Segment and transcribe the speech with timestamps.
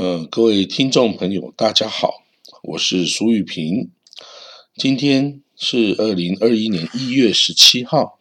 [0.00, 2.24] 呃，各位听众朋友，大家好，
[2.62, 3.90] 我是苏玉平。
[4.74, 8.18] 今天是二零二一年一月十七号，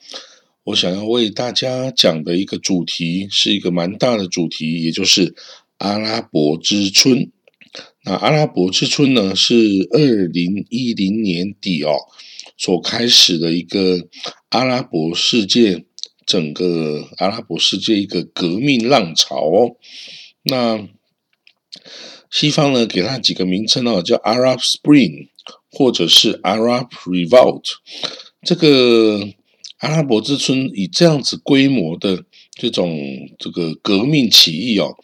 [0.66, 5.34] 我想要为大家讲的一个主题是一个蛮大的主题，也就是
[5.78, 7.32] 阿拉伯之春。
[8.04, 9.56] 那阿拉伯之春呢，是
[9.92, 11.96] 二零一零年底哦
[12.58, 14.06] 所开始的一个
[14.50, 15.86] 阿拉伯世界
[16.26, 19.78] 整个阿拉伯世界一个革命浪潮哦。
[20.44, 20.86] 那
[22.30, 25.30] 西方呢，给它几个名称哦，叫 Arab Spring
[25.72, 27.64] 或者是 Arab Revolt。
[28.42, 29.28] 这个
[29.80, 33.00] 阿拉伯之春以这样子规模的这种
[33.38, 34.96] 这个革命起义哦，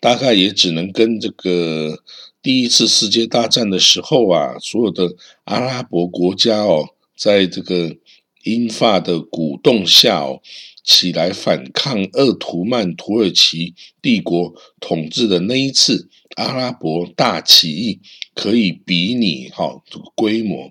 [0.00, 2.02] 大概也只能跟这个
[2.42, 5.14] 第一次世界大战的时候啊，所有的
[5.44, 7.96] 阿拉伯国家哦，在这个
[8.42, 10.40] 英法的鼓动下哦。
[10.84, 18.00] 起来反抗鄂图曼土耳其帝国统治的那一次阿拉伯大起义，
[18.34, 20.70] 可以比拟哈这个规模。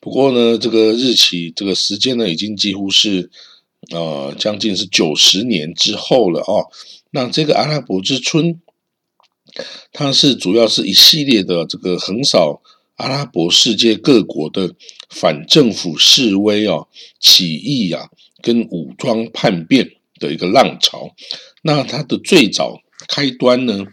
[0.00, 3.30] 不过呢，这个日期这个时间呢，已经几乎是
[3.90, 6.66] 呃将近是九十年之后了哦。
[7.10, 8.60] 那这个阿拉伯之春，
[9.92, 12.62] 它是主要是一系列的这个横扫
[12.96, 14.74] 阿拉伯世界各国的
[15.10, 16.88] 反政府示威哦
[17.20, 18.08] 起义啊。
[18.42, 21.10] 跟武装叛变的一个浪潮，
[21.62, 23.86] 那它的最早开端呢，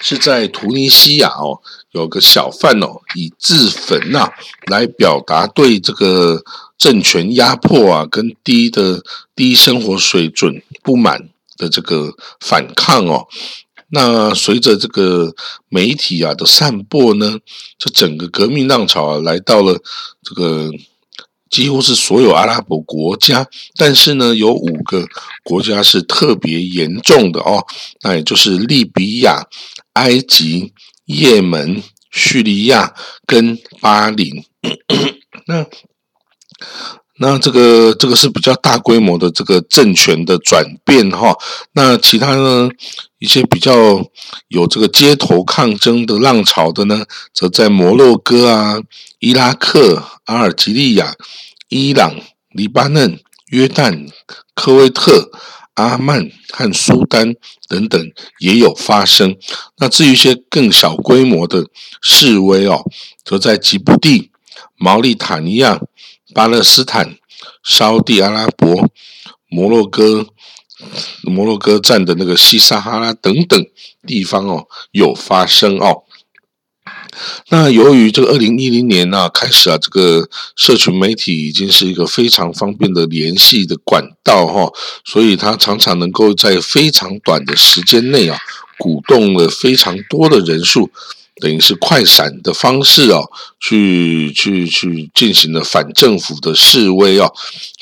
[0.00, 1.60] 是在图尼西亚哦，
[1.92, 4.30] 有个小贩哦，以自焚呐
[4.66, 6.42] 来表达对这个
[6.76, 9.02] 政权压迫啊跟低的
[9.34, 13.26] 低生活水准不满的这个反抗哦。
[13.90, 15.34] 那随着这个
[15.70, 17.38] 媒体啊的散播呢，
[17.78, 19.80] 这整个革命浪潮啊来到了
[20.22, 20.70] 这个。
[21.50, 23.46] 几乎是所有阿拉伯国家，
[23.76, 25.06] 但是呢，有五个
[25.42, 27.64] 国家是特别严重的哦，
[28.02, 29.46] 那也就是利比亚、
[29.94, 30.72] 埃及、
[31.06, 32.94] 也门、叙利亚
[33.26, 34.44] 跟巴林。
[35.46, 35.66] 那
[37.20, 41.36] 那这个这个是比较大规模的这个政权的转变哈。
[41.72, 42.68] 那其他呢
[43.18, 43.72] 一些比较
[44.48, 48.80] 有这个街头抗争的浪潮的呢，则在摩洛哥啊、
[49.18, 51.14] 伊拉克、阿尔及利亚。
[51.68, 52.14] 伊朗、
[52.50, 54.08] 黎巴嫩、约旦、
[54.54, 55.30] 科威特、
[55.74, 57.34] 阿曼和苏丹
[57.68, 59.36] 等等也有发生。
[59.76, 61.66] 那至于一些更小规模的
[62.00, 62.82] 示威哦，
[63.22, 64.30] 则在吉布地、
[64.76, 65.78] 毛里塔尼亚、
[66.32, 67.16] 巴勒斯坦、
[67.62, 68.88] 沙地阿拉伯、
[69.50, 70.26] 摩洛哥、
[71.22, 73.66] 摩洛哥站的那个西撒哈拉等等
[74.06, 76.04] 地方哦，有发生哦。
[77.50, 84.72] 那由于这个二零一零年啊开始啊，这个社群媒体已经是一个非常方便的联系的管道哈，
[85.04, 88.38] 所以它常常能够在非常短的时间内啊，
[88.78, 90.90] 鼓动了非常多的人数，
[91.40, 93.20] 等于是快闪的方式啊，
[93.60, 97.30] 去去去进行了反政府的示威啊，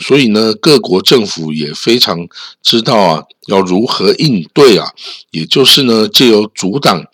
[0.05, 2.27] 所以呢，各国政府也非常
[2.63, 4.91] 知道啊，要如何应对啊，
[5.31, 7.05] 也就是呢，借由阻挡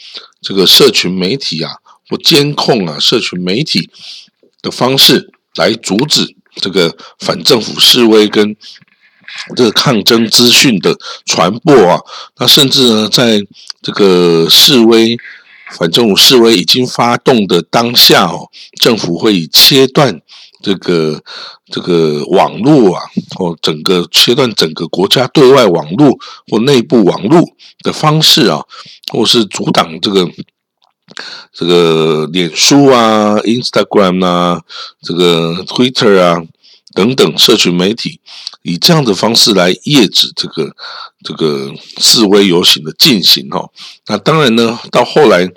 [0.40, 1.72] 这个社群媒体啊
[2.08, 2.16] 或。
[2.24, 3.90] 监控啊，社群媒体
[4.62, 8.56] 的方式来阻止这个反政府示威跟
[9.56, 11.98] 这个抗争资讯的传播啊。
[12.38, 13.42] 那甚至呢，在
[13.82, 15.18] 这个示威
[15.78, 18.48] 反政府示威已经发动的当下哦，
[18.80, 20.20] 政府会切断
[20.62, 21.22] 这个
[21.66, 23.02] 这个网络啊，
[23.36, 26.16] 或整个切断整个国家对外网络
[26.48, 27.42] 或内部网络
[27.82, 28.62] 的方式啊，
[29.12, 30.28] 或是阻挡这个。
[31.52, 34.62] 这个脸书啊、Instagram 啊、
[35.02, 36.42] 这个 Twitter 啊
[36.94, 38.20] 等等社群媒体，
[38.62, 40.74] 以这样的方式来遏制这个
[41.24, 43.70] 这个示威游行的进行哦。
[44.06, 45.50] 那当然呢，到后来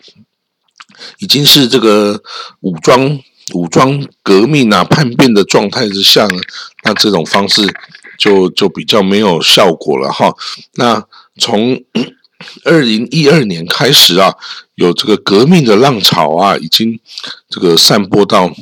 [1.19, 2.22] 已经是这个
[2.62, 3.19] 武装
[3.53, 6.40] 武装革命啊、叛变的状态之下呢，
[6.84, 7.62] 那这种方式
[8.17, 10.34] 就就比较没有效果了哈。
[10.75, 11.06] 那
[11.38, 11.84] 从
[12.66, 14.34] 二零一二年开始啊，
[14.76, 16.99] 有这个革命的浪潮啊，已经
[17.49, 18.53] 这个散播到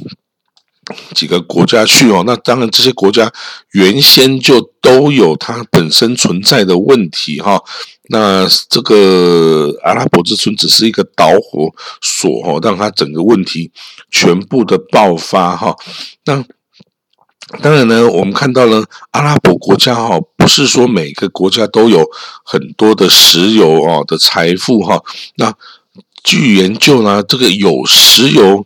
[1.16, 2.24] 几个国家去哦。
[2.26, 3.32] 那当然，这些国家
[3.72, 7.62] 原先就都有它本身存在的问题哈。
[8.10, 13.72] 那这个阿拉伯之春只是一个导火索哦，让它整个问题
[14.12, 15.74] 全部的爆发哈。
[16.26, 16.44] 那
[17.62, 22.06] 当然呢，我们看到了阿拉伯国家哈，不是说每个国家都有
[22.44, 25.02] 很多的石油哦的财富哈。
[25.36, 25.54] 那
[26.24, 28.66] 据研究呢，这个有石油、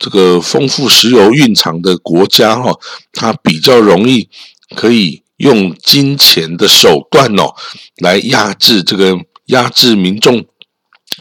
[0.00, 2.72] 这个丰富石油蕴藏的国家哈，
[3.12, 4.28] 它比较容易
[4.74, 7.54] 可以用金钱的手段哦
[7.98, 9.16] 来压制这个
[9.46, 10.44] 压制民众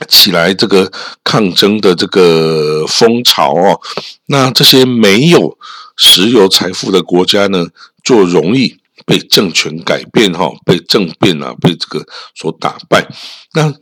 [0.07, 0.91] 起来这个
[1.23, 3.79] 抗争的这个风潮哦。
[4.27, 5.57] 那这些没有
[5.97, 7.67] 石油财富的国家呢，
[8.03, 13.05] 就容易被政权改变哈，被政变啊，被这个所打败。
[13.53, 13.73] 那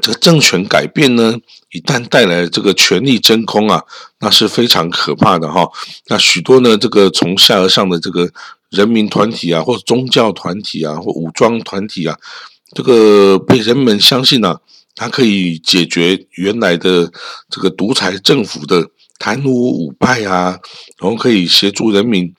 [0.00, 1.36] 这个政权改变呢，
[1.70, 3.82] 一旦带来这个权力真空啊，
[4.20, 5.68] 那是非常可怕的哈。
[6.06, 8.30] 那许多呢，这个从下而上的这个
[8.70, 12.16] 人民团体啊，或宗教团体啊，或武装团体啊，
[12.74, 14.58] 这个被人们相信呢，
[14.96, 17.12] 它可以解决原来的
[17.50, 18.88] 这个独裁政府的
[19.18, 20.58] 贪污腐败啊，
[20.98, 22.34] 然后可以协助人民。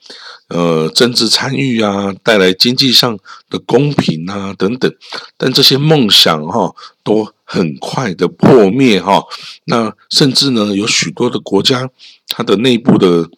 [0.49, 3.17] 呃，政治参与啊，带来经济上
[3.49, 4.91] 的公平啊，等等，
[5.35, 6.71] 但这些梦想哈，
[7.03, 9.23] 都很快的破灭哈。
[9.65, 11.89] 那甚至呢，有许多的国家，
[12.27, 13.29] 它的内部的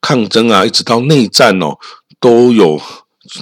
[0.00, 1.78] 抗争啊，一直到内战哦，
[2.18, 2.80] 都有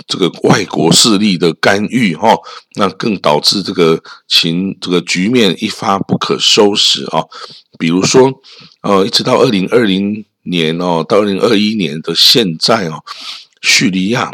[0.06, 2.36] 这个外国势力的干预哈。
[2.76, 7.24] 那更导致这个情这个局面一发不可收拾啊。
[7.78, 8.32] 比如说，
[8.82, 10.24] 呃，一直到二零二零。
[10.44, 13.04] 年哦，到二零二一年的现在哦，
[13.60, 14.32] 叙利亚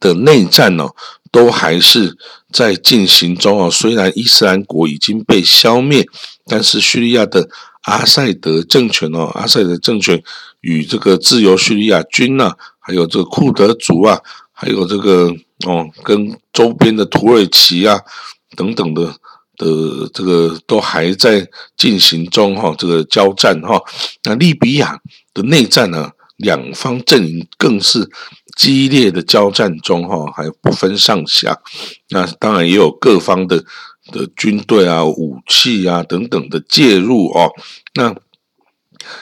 [0.00, 0.92] 的内战哦，
[1.30, 2.18] 都还是
[2.52, 3.70] 在进行中哦。
[3.70, 6.06] 虽然伊斯兰国已经被消灭，
[6.46, 7.48] 但是叙利亚的
[7.82, 10.22] 阿塞德政权哦，阿塞德政权
[10.60, 14.20] 与这个自由叙利亚军呐，还有这个库德族啊，
[14.52, 15.34] 还有这个
[15.66, 18.00] 哦，跟周边的土耳其啊
[18.56, 19.14] 等等的。
[19.60, 23.78] 的这个都还在进行中哈，这个交战哈。
[24.24, 24.98] 那利比亚
[25.34, 28.08] 的内战呢，两方阵营更是
[28.60, 31.58] 激烈的交战中哈，还不分上下。
[32.10, 33.64] 那当然也有各方的
[34.12, 37.50] 的军队啊、武器啊等等的介入哦。
[37.94, 38.14] 那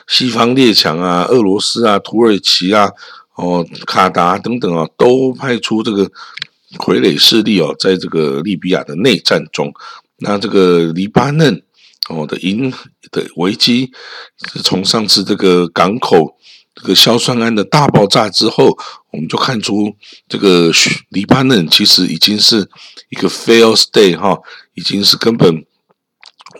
[0.08, 2.90] 西方列强啊、俄罗斯啊、土耳其啊、
[3.36, 6.10] 哦卡达等等啊，都派出这个
[6.78, 9.72] 傀儡势力哦，在这个利比亚的内战中。
[10.16, 11.62] 那这个黎巴嫩
[12.08, 12.72] 哦的银
[13.12, 13.92] 的危机，
[14.52, 16.36] 是从上次这个港口
[16.80, 18.78] 这个硝酸铵的大爆炸之后，
[19.10, 19.92] 我们就看出
[20.28, 20.70] 这个
[21.08, 22.68] 黎巴嫩其实已经是
[23.08, 24.38] 一个 fail state 哈，
[24.74, 25.64] 已经是根本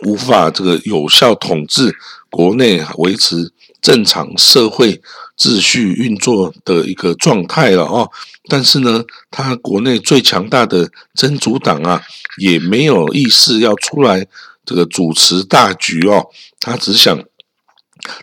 [0.03, 1.95] 无法这个有效统治
[2.29, 5.01] 国内维持正常社会
[5.37, 8.11] 秩序运作的一个状态了哦。
[8.49, 9.01] 但是呢，
[9.31, 12.03] 他国内最强大的真主党啊，
[12.39, 14.27] 也没有意识要出来
[14.65, 16.27] 这个主持大局哦，
[16.59, 17.17] 他只想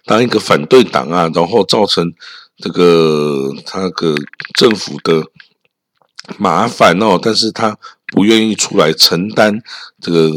[0.05, 2.13] 当一个反对党啊，然后造成
[2.59, 4.15] 这个他个
[4.55, 5.25] 政府的
[6.39, 7.77] 麻烦哦，但是他
[8.09, 9.63] 不愿意出来承担
[10.01, 10.31] 这个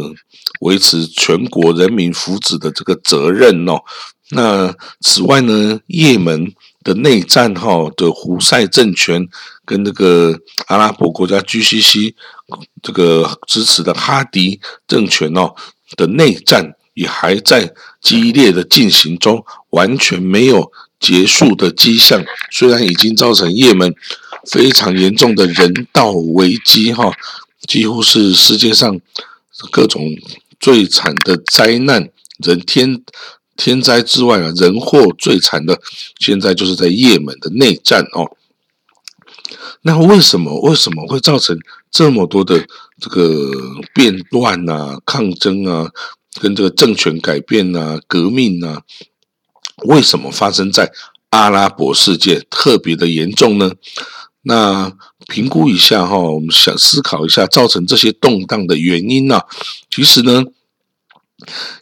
[0.62, 3.80] 维持全国人民福祉的这个责任哦。
[4.32, 6.54] 那此外呢，也门。
[6.82, 9.28] 的内战哈的胡塞政权
[9.66, 12.14] 跟那个阿拉伯国家 GCC
[12.82, 15.54] 这个支持的哈迪政权哦
[15.98, 22.24] 的内战也还在激烈的进行中，完全没有结束的迹象。
[22.52, 23.94] 虽然已经造成也门
[24.50, 27.12] 非常严重的人道危机哈，
[27.68, 29.00] 几乎是世界上
[29.72, 30.04] 各种
[30.60, 33.04] 最惨的灾难人天。
[33.62, 35.82] 天灾之外啊，人祸最惨的，
[36.18, 38.32] 现在就是在也门的内战哦。
[39.82, 41.60] 那为什么为什么会造成
[41.92, 42.66] 这么多的
[43.02, 43.52] 这个
[43.94, 45.92] 变乱啊、抗争啊、
[46.42, 48.82] 跟这个政权改变啊、革命啊？
[49.86, 50.92] 为什么发生在
[51.30, 53.72] 阿拉伯世界特别的严重呢？
[54.42, 54.92] 那
[55.28, 59.42] 评估一下哈，我们想思考一下造成这些动荡的原因呢？
[59.90, 60.46] 其实呢。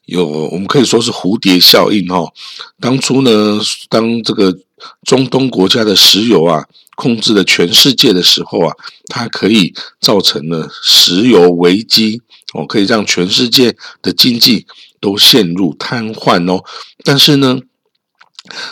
[0.06, 2.32] 有，我们可以说是蝴蝶效应哈。
[2.80, 3.60] 当初呢，
[3.90, 4.56] 当这个
[5.02, 6.64] 中东国家的石油啊
[6.98, 8.74] 控制了全世界的时候啊，
[9.06, 12.24] 它可以造成了石油危机
[12.56, 14.66] 哦，可以让全世界的经济
[15.00, 16.66] 都陷入瘫痪哦。
[17.04, 17.60] 但是呢，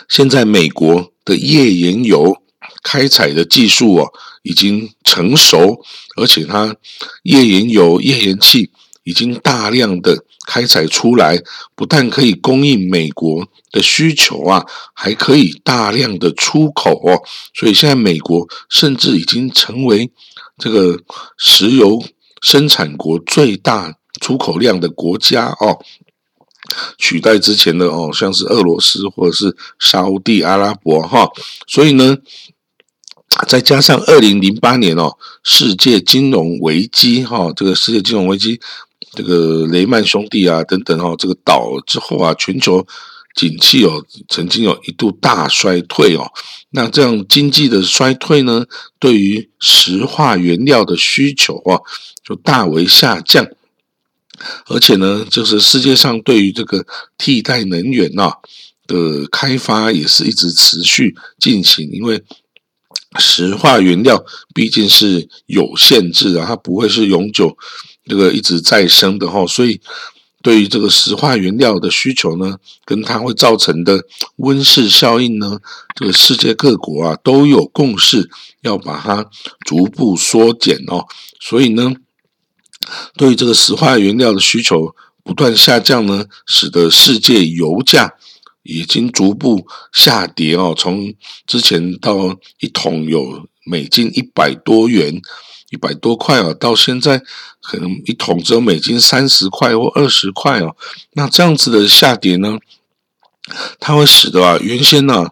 [0.10, 2.42] 现在美国的页岩油
[2.82, 5.84] 开采的技术哦已经成熟，
[6.18, 6.76] 而且它
[7.22, 8.72] 页岩油页岩气
[9.06, 10.26] 已经大量的。
[10.48, 11.42] 开采出来，
[11.74, 17.20] 不但可以供应美国的需求啊，还可以大量的出口哦。
[17.56, 20.12] 所以现在美国甚至已经成为
[20.60, 21.02] 这个
[21.36, 22.00] 石油
[22.44, 25.80] 生产国最大出口量的国家哦，
[27.00, 31.28] 取代之前的哦，像是俄罗斯或者是沙地阿拉伯哈。
[31.66, 32.16] 所以呢，
[33.48, 38.62] 再加上二零零八年哦，世界金融危机哈，这个世界金融危机。
[39.16, 42.86] 这个雷曼兄弟啊，等等哦，这个倒之后啊，全球
[43.36, 46.32] 景气哦，曾经有一度大衰退哦。
[46.72, 48.66] 那这样经济的衰退呢，
[49.00, 51.80] 对于石化原料的需求啊，
[52.24, 53.48] 就大为下降。
[54.68, 56.86] 而且呢，就是世界上对于这个
[57.18, 58.36] 替代能源啊
[58.86, 62.22] 的开发也是一直持续进行，因为
[63.18, 67.58] 石化原料毕竟是有限制啊，它不会是永久
[68.06, 69.80] 这个一直再生的哈，所以
[70.42, 74.06] 对于这个石化原料的需求呢，跟它会造成的
[74.38, 75.60] 温室效应呢，
[75.96, 78.30] 这个世界各国啊都有共识，
[78.62, 79.30] 要把它
[79.66, 81.06] 逐步缩减哦，
[81.40, 81.94] 所以呢。
[83.18, 88.14] 对于这个石化原料的需求不断下降呢，使得世界油价
[88.62, 90.76] 已经逐步下跌哦。
[90.78, 91.12] 从
[91.48, 95.20] 之前到一桶有美金一百多元、
[95.70, 97.22] 一百多块啊，到现在
[97.62, 100.76] 可能一桶只有美金三十块或二十块哦。
[101.14, 102.58] 那这样子的下跌呢，
[103.80, 105.30] 它会使得啊，原先呢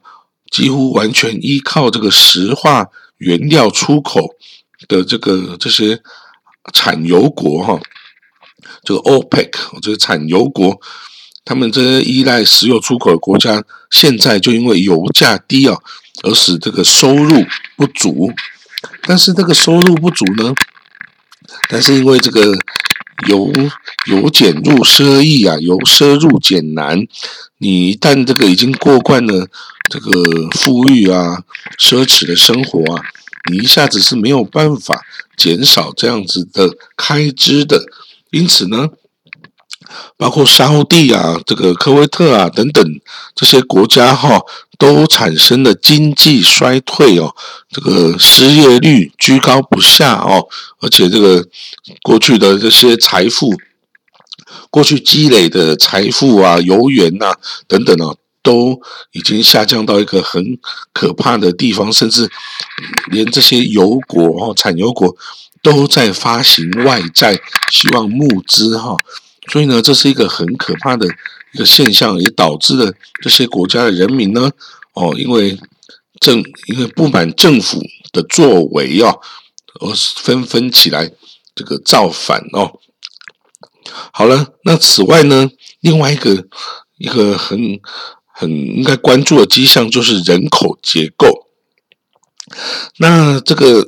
[0.51, 4.35] 几乎完全依靠这个石化原料出口
[4.87, 6.01] 的这个这些。
[6.71, 7.77] 产油国哈，
[8.85, 10.79] 这个 OPEC 这个产油国，
[11.43, 13.61] 他们这些依赖石油出口的国家，
[13.91, 15.77] 现在就因为油价低啊，
[16.23, 17.43] 而使这个收入
[17.75, 18.31] 不足。
[19.05, 20.53] 但是这个收入不足呢，
[21.69, 22.53] 但是因为这个
[23.27, 23.51] 由
[24.07, 27.05] 由俭入奢易啊，由奢入俭难，
[27.57, 29.47] 你一旦这个已经过惯了
[29.89, 30.11] 这个
[30.57, 31.43] 富裕啊、
[31.77, 33.03] 奢侈的生活啊。
[33.51, 35.05] 你一下子是没有办法
[35.35, 37.83] 减少这样子的开支的，
[38.31, 38.87] 因此呢，
[40.17, 42.83] 包括沙地啊、这个科威特啊等等
[43.35, 44.41] 这些国家哈，
[44.77, 47.33] 都产生了经济衰退哦，
[47.71, 50.47] 这个失业率居高不下哦，
[50.81, 51.45] 而且这个
[52.01, 53.53] 过去的这些财富，
[54.69, 57.33] 过去积累的财富啊、油源呐
[57.67, 58.15] 等等啊。
[58.43, 58.77] 都
[59.13, 60.59] 已经下降到一个很
[60.91, 62.29] 可怕的地方，甚至
[63.09, 65.15] 连这些油国哈产油国
[65.61, 67.39] 都在发行外债，
[67.71, 68.97] 希望募资哈。
[69.51, 71.07] 所以呢，这是一个很可怕的
[71.53, 74.51] 一个现象，也导致了这些国家的人民呢，
[74.93, 75.57] 哦，因为
[76.19, 77.81] 政因为不满政府
[78.11, 79.15] 的作为啊，
[79.81, 81.11] 而纷纷起来
[81.53, 82.79] 这个造反哦。
[84.11, 85.49] 好了，那此外呢，
[85.81, 86.45] 另外一个
[86.97, 87.79] 一个很。
[88.35, 91.47] 很应该关注的迹象就是人口结构。
[92.97, 93.87] 那这个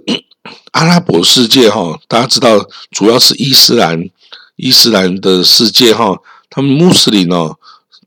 [0.72, 4.08] 阿拉伯世界哈，大家知道，主要是伊斯兰
[4.56, 6.18] 伊斯兰的世界哈，
[6.50, 7.52] 他们穆斯林呢，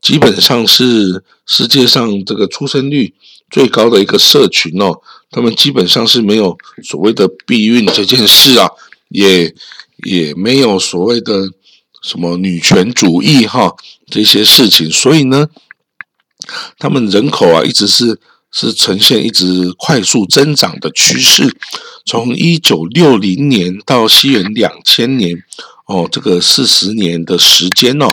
[0.01, 3.13] 基本上是世界上这个出生率
[3.49, 4.99] 最高的一个社群哦。
[5.31, 8.69] 他们基本上是没有所谓的避孕这件事啊，
[9.09, 9.53] 也
[10.05, 11.49] 也没有所谓的
[12.01, 13.75] 什么女权主义哈
[14.07, 15.47] 这些事情，所以呢。
[16.79, 18.17] 他们人口啊，一直是
[18.51, 21.55] 是呈现一直快速增长的趋势。
[22.05, 25.43] 从一九六零年到西元两千年，
[25.89, 28.05] 哦，这个四十年的时间哦，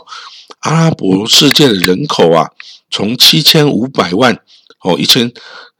[0.60, 2.48] 阿拉伯世界的人口啊，
[2.90, 4.40] 从七千五百万
[4.80, 5.30] 哦，一千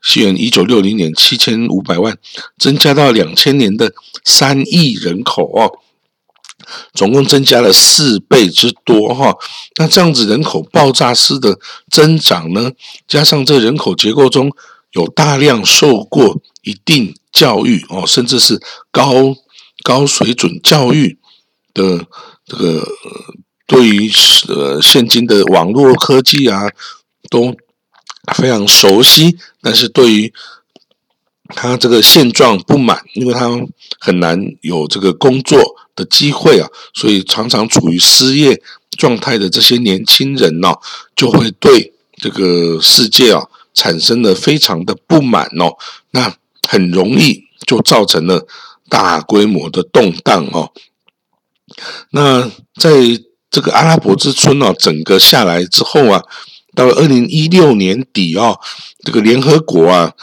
[0.03, 2.15] 西元一九六零年七千五百万，
[2.59, 3.91] 增加到两千年的
[4.23, 5.79] 三亿人口哦。
[6.93, 9.35] 总共增加了四倍之多哈，
[9.77, 11.57] 那这样子人口爆炸式的
[11.89, 12.71] 增长呢，
[13.07, 14.51] 加上这人口结构中
[14.91, 18.61] 有大量受过一定教育哦，甚至是
[18.91, 19.35] 高
[19.83, 21.17] 高水准教育
[21.77, 22.05] 的
[22.45, 22.87] 这个，
[23.67, 24.11] 对于
[24.49, 26.63] 呃现今的网络科技啊
[27.29, 27.55] 都
[28.35, 30.33] 非常熟悉，但是对于
[31.49, 33.49] 他这个现状不满，因为他
[33.99, 35.61] 很难有这个工作
[35.95, 38.61] 的机会啊，所以常常处于失业
[38.97, 40.73] 状态的这些年轻人呢，
[41.15, 45.77] 就会对这个世界啊产生了非常的不满哦。
[46.11, 46.35] 那
[46.67, 48.45] 很容易就造成了
[48.89, 50.71] 大规模的动荡哦。
[52.11, 52.91] 那在
[53.49, 56.23] 这个阿拉伯之春哦，整个下来之后啊，
[56.75, 58.59] 到了二零一六年底哦，
[59.03, 60.13] 这个联合国啊。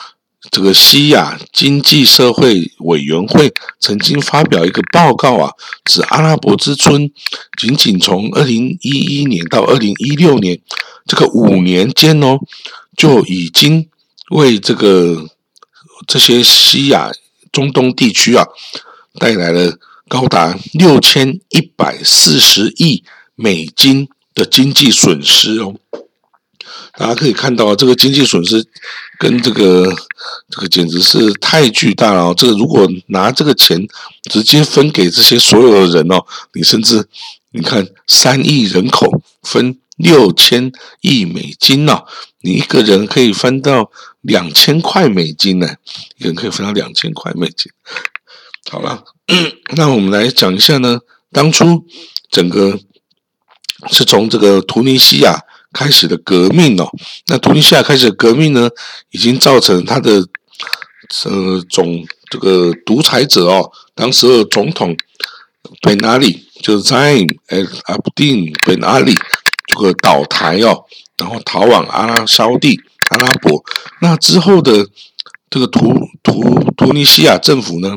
[0.50, 5.50] 这个西亚经济社会委员会曾经发表一个报告啊，
[5.84, 7.10] 指阿拉伯之春
[7.58, 10.60] 仅仅从二零一一年到二零一六年
[11.06, 12.38] 这个五年间哦，
[12.96, 13.88] 就已经
[14.30, 15.26] 为这个
[16.06, 17.10] 这些西亚
[17.50, 18.46] 中东地区啊
[19.18, 19.72] 带来了
[20.08, 23.02] 高达六千一百四十亿
[23.34, 25.74] 美金的经济损失哦。
[26.96, 28.64] 大家可以看到，这个经济损失
[29.18, 29.92] 跟这个
[30.48, 32.32] 这个简直是太巨大了。
[32.34, 33.88] 这个如果拿这个钱
[34.30, 37.04] 直接分给这些所有的人哦，你甚至
[37.50, 40.70] 你看三亿人口分六千
[41.00, 42.02] 亿美金呢，
[42.42, 45.74] 你一个人可以分到两千块美金呢，
[46.18, 47.72] 一个人可以分到两千块美金。
[48.70, 49.04] 好了，
[49.76, 50.98] 那我们来讲一下呢，
[51.32, 51.84] 当初
[52.30, 52.78] 整个
[53.90, 55.38] 是从这个突尼西亚
[55.72, 56.90] 开始的革命哦，
[57.26, 58.68] 那突尼西亚开始的革命呢，
[59.10, 60.26] 已经造成他的
[61.24, 64.96] 呃总这个独裁者哦，当时的总统
[65.82, 69.16] 本阿里就是 Zain al Abidin Ben Ali。
[69.66, 70.84] 这个倒台哦，
[71.16, 72.78] 然后逃往阿拉沙地、
[73.08, 73.64] 阿拉伯。
[74.00, 74.86] 那之后的
[75.50, 75.92] 这个图
[76.22, 77.96] 图图尼西亚政府呢，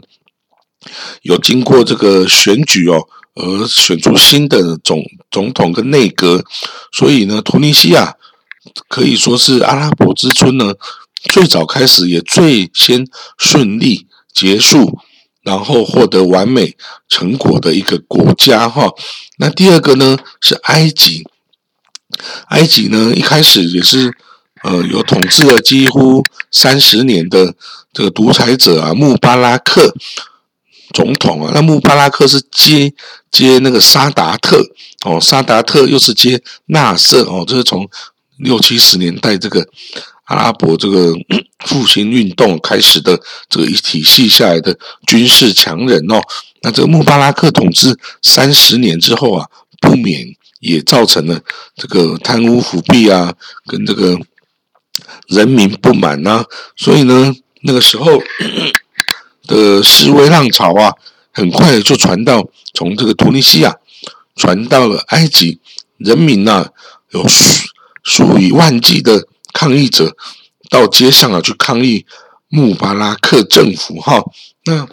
[1.22, 6.44] 有经过这个选举哦，而选出新的总总统跟内阁。
[6.92, 8.16] 所以呢，突尼西亚
[8.88, 10.74] 可以说是阿拉伯之春呢，
[11.32, 15.00] 最早开始也最先顺利结束，
[15.44, 16.76] 然后获得完美
[17.08, 18.90] 成果的一个国家哈。
[19.38, 21.26] 那第二个呢是埃及。
[22.48, 24.12] 埃及呢，一开始也是，
[24.64, 27.54] 呃，有统治了几乎三十年的
[27.92, 29.94] 这个独裁者啊，穆巴拉克
[30.94, 31.52] 总统啊。
[31.54, 32.94] 那穆巴拉克是接
[33.32, 34.62] 接那个沙达特
[35.06, 37.88] 哦，沙达特又是接纳瑟哦，这是从
[38.38, 39.68] 六七十年代这个
[40.26, 41.14] 阿拉伯这个
[41.66, 46.22] 复兴运动开始的这个一体系下来的军事强人哦。
[46.62, 49.48] 那这个穆巴拉克统治三十年之后啊，
[49.82, 50.36] 不免。
[50.60, 51.40] 也造成了
[51.76, 53.32] 这个贪污腐弊啊，
[53.68, 54.20] 跟这个
[55.28, 56.44] 人民不满呐，
[56.76, 58.20] 所以呢，那个时候
[59.48, 60.94] 的示威浪潮啊，
[61.32, 63.76] 很快就传到从这个突尼西亚
[64.36, 65.60] 传到了埃及，
[65.98, 66.68] 人民呐
[67.10, 67.68] 有数
[68.04, 70.16] 数以万计的抗议者
[70.70, 72.06] 到街上啊去抗议
[72.50, 74.24] 穆巴拉克政府哈，
[74.66, 74.88] 那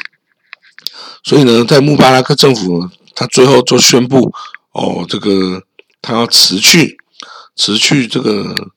[1.23, 4.33] 所以呢，在穆巴拉克政府他最后就宣布。
[4.73, 5.63] 哦，这个
[6.03, 6.99] 他要辞去
[7.55, 8.73] 辞去这个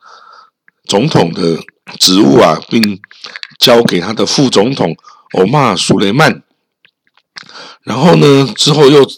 [0.85, 1.57] 总统的
[1.99, 3.01] 职务啊，并
[3.57, 4.95] 交给他的副总统
[5.33, 6.43] 欧玛苏雷曼。
[7.83, 9.09] 然后呢，之后又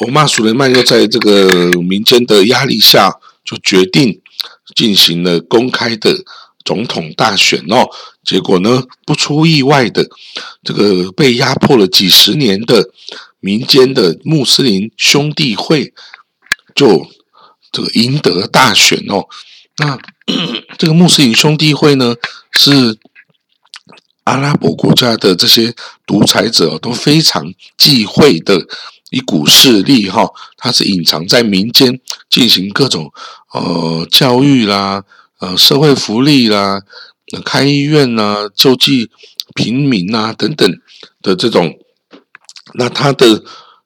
[0.00, 4.20] 欧玛苏雷曼又在这个民间的压力下，就决定
[4.74, 6.24] 进行了公开的
[6.64, 7.88] 总统大选哦。
[8.24, 10.08] 结果呢，不出意外的，
[10.62, 12.90] 这个被压迫了几十年的。
[13.44, 15.92] 民间的穆斯林兄弟会
[16.76, 17.08] 就
[17.72, 19.26] 这个赢得大选哦。
[19.78, 19.98] 那
[20.78, 22.14] 这个穆斯林兄弟会呢，
[22.52, 22.96] 是
[24.24, 25.74] 阿拉伯国家的这些
[26.06, 28.66] 独裁者都非常忌讳的
[29.10, 30.28] 一股势力哈。
[30.56, 33.12] 它是隐藏在民间，进行各种
[33.52, 35.04] 呃教育啦、
[35.40, 36.82] 呃社会福利啦、
[37.44, 39.10] 开医院呐、救济
[39.54, 40.70] 平民呐等等
[41.20, 41.78] 的这种。
[42.74, 43.42] 那他的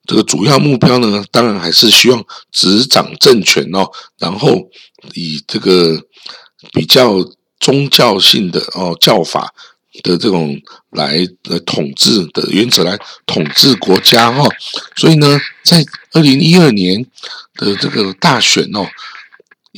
[0.06, 4.68] 这个主要目标呢，当然还是希望执掌政权哦，然后
[5.14, 6.00] 以这个
[6.72, 7.16] 比较
[7.58, 9.52] 宗教性的哦教法
[10.02, 14.48] 的这种来来统治的原则来统治国家哈。
[14.96, 17.04] 所以呢，在二零一二年
[17.54, 18.86] 的这个大选哦，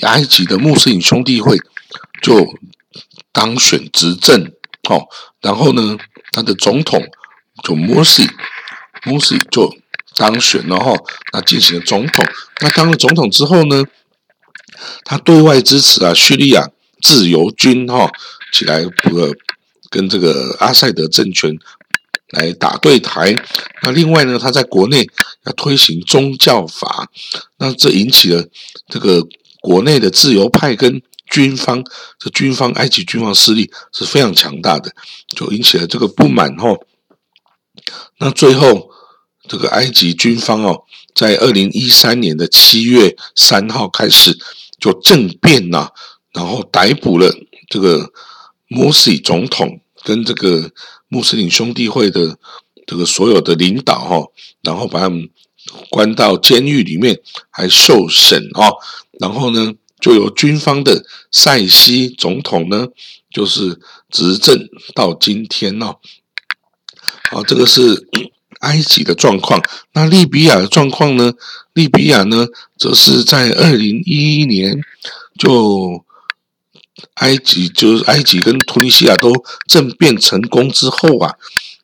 [0.03, 1.59] 埃及的穆斯林兄弟会
[2.23, 2.47] 就
[3.33, 4.53] 当选执政
[4.89, 5.07] 哦，
[5.41, 5.97] 然后呢，
[6.33, 7.03] 他的总统
[7.63, 8.23] 就穆斯。
[9.05, 9.73] 穆斯就
[10.17, 10.93] 当选了哈，
[11.33, 12.27] 那进行了总统。
[12.61, 13.85] 那当了总统之后呢，
[15.05, 16.69] 他对外支持啊叙利亚
[17.01, 18.11] 自由军哈
[18.53, 19.33] 起来呃
[19.91, 21.59] 跟这个阿塞德政权
[22.31, 23.35] 来打对台。
[23.83, 25.09] 那另外呢，他在国内
[25.45, 27.09] 要推行宗教法，
[27.59, 28.47] 那这引起了
[28.89, 29.27] 这个
[29.61, 31.85] 国内的自由派跟军方，
[32.19, 34.93] 这军方埃及军方势力是非常强大的，
[35.29, 36.77] 就引起了这个不满哈。
[38.19, 38.91] 那最后，
[39.49, 44.37] 这个埃及军方哦，在二零一三年的七月三号开始
[44.81, 45.91] 就政变呐，
[46.33, 47.33] 然后逮捕了
[47.69, 48.11] 这个
[48.69, 50.71] 摩西总统跟这个
[51.09, 52.39] 穆斯林兄弟会的
[52.87, 54.27] 这个所有的领导哈，
[54.63, 55.29] 然后把他们
[55.91, 57.19] 关到监狱里面，
[57.51, 58.77] 还受审哦，
[59.19, 62.89] 然后呢，就由军方的塞西总统呢，
[63.31, 63.79] 就是
[64.11, 65.97] 执政到今天哦。
[67.31, 68.09] 好，这个是
[68.61, 69.63] 埃及的状况。
[69.93, 71.33] 那利比亚的状况呢？
[71.75, 72.47] 利比亚呢，
[72.79, 74.81] 则是在二零一一年，
[75.39, 76.05] 就
[77.15, 79.33] 埃及就是埃及跟突尼西亚都
[79.67, 81.35] 政变成功之后啊，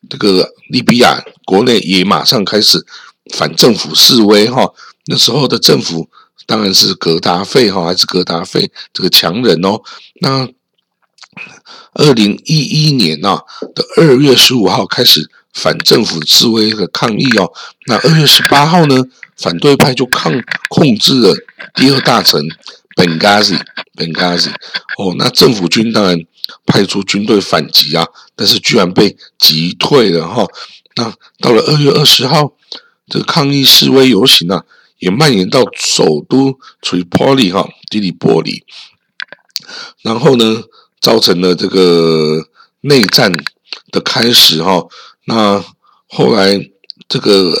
[0.09, 2.85] 这个利比亚国内也马上开始
[3.33, 4.73] 反政府示威哈。
[5.05, 6.09] 那时候的政府
[6.45, 9.81] 当然是格达费哈，还是格达费这个强人哦。
[10.21, 10.47] 那
[11.93, 13.39] 二零一一年呐
[13.75, 17.51] 的二月十五号开始反政府示威和抗议哦。
[17.87, 18.95] 那二月十八号呢，
[19.37, 20.33] 反对派就抗
[20.69, 21.35] 控制了
[21.75, 22.41] 第二大城
[22.95, 23.55] 本加西，
[23.93, 24.49] 本加西
[24.97, 25.13] 哦。
[25.17, 26.17] 那政府军当然
[26.65, 30.47] 派出军队反击啊，但是居然被击退了哈。
[30.95, 32.53] 那到了二月二十号，
[33.07, 34.63] 这个抗议示威游行啊，
[34.99, 38.63] 也蔓延到首都 Tripoli 哈，迪里波里，
[40.01, 40.63] 然后呢，
[41.01, 42.47] 造成了这个
[42.81, 43.33] 内战
[43.91, 44.87] 的开始哈。
[45.25, 45.63] 那
[46.07, 46.57] 后来
[47.09, 47.53] 这个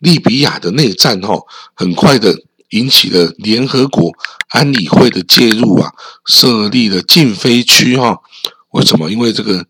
[0.00, 1.34] 利比亚的内战哈，
[1.74, 2.34] 很快的
[2.70, 4.12] 引起了联合国
[4.48, 5.92] 安理会的介入啊，
[6.26, 8.18] 设立了禁飞区哈。
[8.70, 9.10] 为什么？
[9.10, 9.66] 因为这个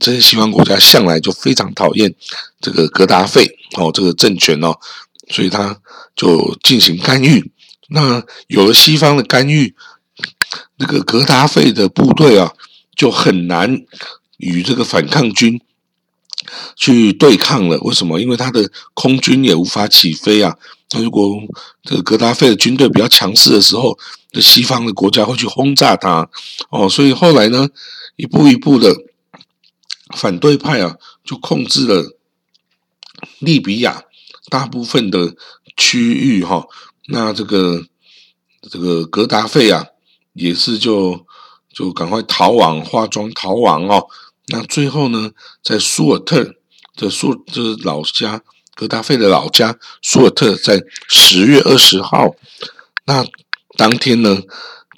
[0.00, 2.14] 这些西方国家向来就非常讨厌
[2.60, 4.74] 这个格达费哦，这个政权哦，
[5.30, 5.80] 所以他
[6.16, 7.52] 就进行干预。
[7.88, 9.74] 那有了西方的干预，
[10.78, 12.52] 这个格达费的部队啊，
[12.96, 13.82] 就很难
[14.36, 15.60] 与这个反抗军。
[16.76, 18.20] 去对抗了，为什么？
[18.20, 20.56] 因为他的空军也无法起飞啊。
[20.90, 21.28] 那如果
[21.82, 23.98] 这个格达费的军队比较强势的时候，
[24.32, 26.28] 这西方的国家会去轰炸他
[26.70, 26.88] 哦。
[26.88, 27.68] 所以后来呢，
[28.16, 28.94] 一步一步的
[30.16, 32.16] 反对派啊，就控制了
[33.40, 34.02] 利比亚
[34.48, 35.36] 大部分的
[35.76, 36.66] 区域哈。
[37.08, 37.84] 那这个
[38.70, 39.86] 这个格达费啊，
[40.32, 41.26] 也是就
[41.72, 44.06] 就赶快逃亡，化妆逃亡哦。
[44.46, 46.54] 那最后呢，在苏尔特
[46.96, 48.42] 的苏就是老家
[48.78, 52.36] 格达费的老家苏尔特，在十月二十号，
[53.06, 53.26] 那
[53.76, 54.38] 当天呢，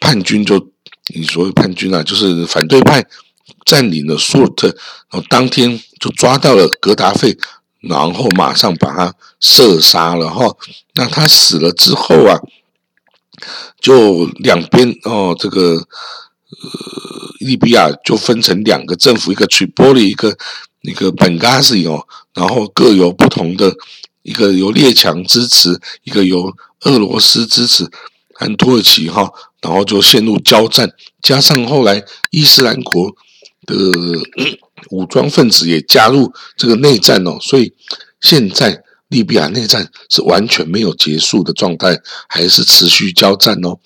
[0.01, 0.71] 叛军就
[1.15, 3.03] 你所谓叛军啊，就是反对派
[3.65, 4.67] 占领了苏尔特，
[5.11, 7.39] 然后当天就抓到了格达费，
[7.81, 10.55] 然后马上把他射杀了哈。
[10.93, 12.39] 那他死了之后啊，
[13.81, 15.89] 就两边哦这个。
[16.51, 16.69] 呃，
[17.39, 20.37] 利比亚就分成两个政府，一个去波利一个
[20.83, 23.75] 那个本加西哦，然后各有不同的，
[24.23, 27.89] 一个由列强支持，一个由俄罗斯支持，
[28.33, 30.91] 和土耳其哈，然后就陷入交战，
[31.23, 33.15] 加上后来伊斯兰国
[33.67, 33.77] 的
[34.91, 37.75] 武装分子也加入这个内战哦，所以
[38.21, 43.79] 现在利比亚内战是完全没有结束的状态，还是持续交战哦。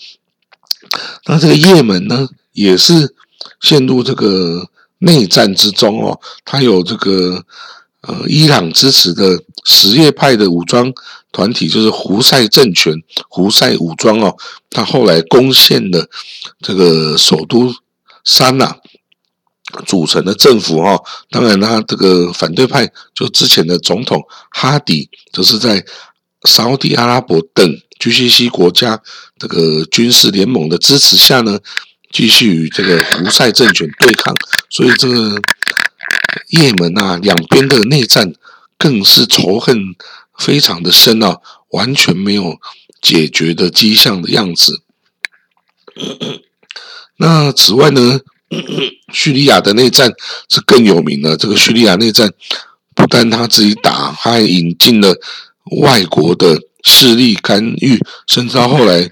[1.26, 2.28] 那这个也门呢？
[2.52, 3.16] 也是
[3.60, 4.68] 陷入这个
[5.04, 7.44] 内战之中哦，他有这个
[8.00, 10.92] 呃伊朗支持的什叶派的武装
[11.30, 12.94] 团体，就是胡塞政权、
[13.28, 14.34] 胡塞武装哦，
[14.70, 16.08] 他后来攻陷了
[16.60, 17.74] 这个首都
[18.24, 18.76] 山呐，
[19.86, 20.98] 组成的政府哈。
[21.30, 25.84] 当然，他这个反对派就之前的总统哈迪，则是在
[26.44, 29.00] 沙地阿拉伯等 GCC 国家
[29.38, 31.58] 这个军事联盟的支持下呢。
[32.14, 34.32] 继续与这个胡塞政权对抗，
[34.70, 35.42] 所以这个
[36.50, 38.32] 也门啊，两边的内战
[38.78, 39.76] 更是仇恨
[40.38, 41.38] 非常的深啊，
[41.70, 42.60] 完全没有
[43.02, 44.82] 解决的迹象的样子。
[47.18, 48.20] 那此外呢，
[49.12, 50.12] 叙利亚的内战
[50.48, 51.36] 是更有名的。
[51.36, 52.32] 这个叙利亚内战
[52.94, 55.16] 不但他自己打，他还引进了
[55.82, 57.98] 外国的势力干预，
[58.28, 59.10] 甚至到后来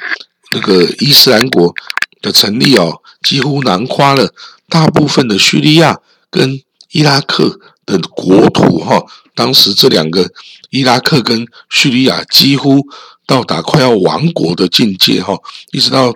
[0.52, 1.74] 那个伊斯兰国。
[2.22, 4.32] 的成立哦，几乎囊括了
[4.68, 5.98] 大部分的叙利亚
[6.30, 9.04] 跟伊拉克的国土哈。
[9.35, 10.30] 当时这两个
[10.70, 12.87] 伊拉克跟叙利亚几乎
[13.26, 15.37] 到达快要亡国的境界哈，
[15.72, 16.14] 一直到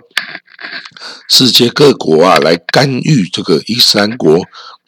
[1.27, 4.39] 世界各国啊来干预这个伊斯兰国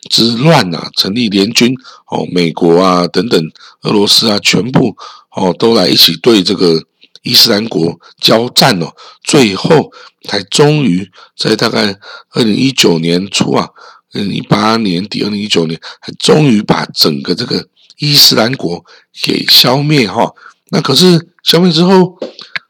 [0.10, 1.76] 之乱啊，成立联军
[2.08, 3.52] 哦，美国啊等等，
[3.82, 4.96] 俄罗斯啊全部
[5.32, 6.86] 哦都来一起对这个。
[7.24, 9.92] 伊斯兰国交战哦，最后
[10.28, 12.00] 才终于在大概
[12.32, 13.68] 二零一九年初啊，
[14.14, 18.84] 二零一八年底、二零一九年，还终于把整个这个伊斯兰国
[19.24, 20.34] 给消灭哈。
[20.70, 22.18] 那可是消灭之后，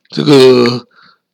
[0.10, 0.88] 这个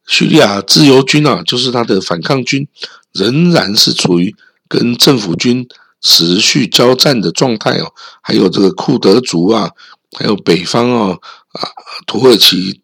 [0.08, 2.67] 叙利亚自由军啊，就是他的反抗军，
[3.13, 4.36] 仍然是处于
[4.67, 5.65] 跟政府军
[6.01, 7.93] 持续交战的状态哦。
[8.21, 9.71] 还有这个库德族啊，
[10.17, 11.19] 还有北方哦
[11.54, 11.69] 啊
[12.06, 12.82] 土耳其。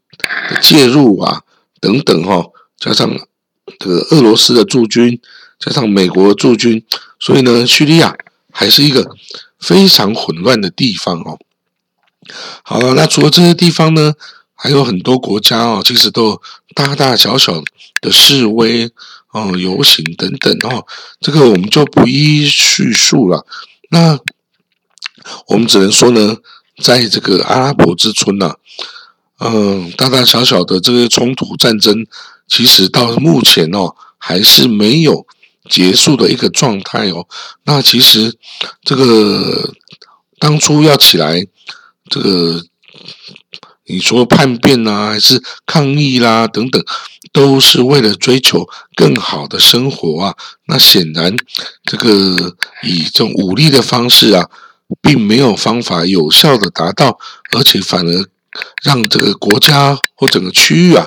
[0.61, 1.41] 介入啊，
[1.79, 2.45] 等等哈，
[2.77, 3.09] 加上
[3.79, 5.19] 这个俄罗斯的驻军，
[5.59, 6.83] 加上美国驻军，
[7.19, 8.15] 所以呢，叙利亚
[8.51, 9.15] 还是一个
[9.59, 11.39] 非常混乱的地方哦。
[12.63, 14.13] 好了，那除了这些地方呢，
[14.53, 16.41] 还有很多国家哦，其实都
[16.75, 17.63] 大大小小
[18.01, 18.91] 的示威
[19.31, 20.85] 哦、游行等等哦，
[21.19, 23.45] 这个我们就不一一叙述了。
[23.89, 24.19] 那
[25.47, 26.37] 我们只能说呢，
[26.81, 28.55] 在这个阿拉伯之春呢。
[29.43, 32.05] 嗯，大大小小的这个冲突战争，
[32.47, 35.25] 其实到目前哦，还是没有
[35.69, 37.27] 结束的一个状态哦。
[37.65, 38.35] 那其实
[38.83, 39.73] 这个
[40.39, 41.45] 当初要起来
[42.09, 42.63] 这个。
[43.87, 46.81] 你说叛变啊，还是抗议啦，等等，
[47.33, 50.35] 都是为了追求更好的生活啊。
[50.67, 51.35] 那显然，
[51.83, 54.49] 这个以这种武力的方式啊，
[55.01, 57.19] 并没有方法有效的达到，
[57.53, 58.25] 而且反而
[58.83, 61.05] 让这个国家或整个区域啊，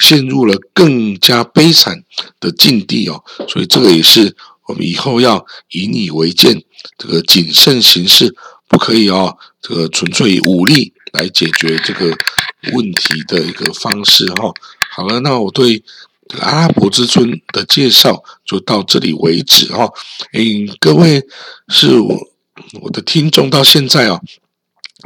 [0.00, 2.02] 陷入了更加悲惨
[2.40, 3.22] 的境地哦。
[3.48, 6.62] 所以这个也是我们以后要引以为鉴，
[6.96, 8.34] 这个谨慎行事，
[8.68, 10.92] 不可以哦，这个纯粹以武力。
[11.14, 12.14] 来解决这个
[12.74, 14.52] 问题的一个方式哈。
[14.90, 15.82] 好了，那我对
[16.40, 19.90] 阿拉伯之春的介绍就到这里为止哈。
[20.34, 21.22] 嗯，各位
[21.68, 22.14] 是我
[22.82, 24.20] 我的听众到现在啊。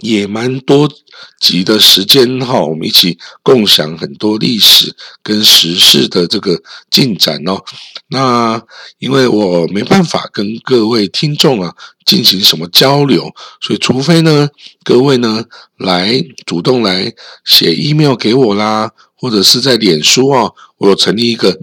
[0.00, 0.90] 也蛮多
[1.38, 6.58] 集的时间哈，我们一起共享很多历史跟时事的这个
[6.90, 7.62] 进展哦。
[8.08, 8.62] 那
[8.98, 11.74] 因为我没办法跟各位听众啊
[12.06, 14.48] 进行什么交流，所以除非呢
[14.82, 15.44] 各位呢
[15.76, 17.12] 来主动来
[17.44, 21.60] 写 email 给我啦，或者是在脸书啊，我有成立一个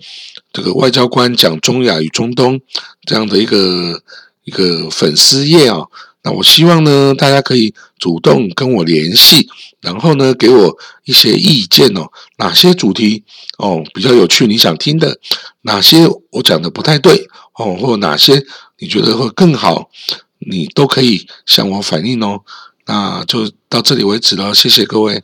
[0.53, 2.61] 这个外交官讲中亚与中东
[3.07, 4.03] 这样的一个
[4.43, 5.87] 一个粉丝页啊。
[6.21, 9.47] 那我希望呢，大家可以主动跟我联系，
[9.79, 12.11] 然后呢，给我一些意见哦。
[12.37, 13.23] 哪些主题
[13.57, 15.19] 哦比较有趣，你想听的？
[15.61, 18.45] 哪些我讲的不太对哦，或哪些
[18.79, 19.89] 你觉得会更好，
[20.39, 22.41] 你都可以向我反映哦。
[22.85, 25.23] 那就到这里为止了，谢谢各位。